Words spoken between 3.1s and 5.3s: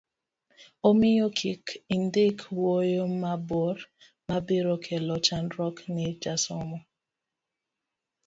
mabor mabiro kelo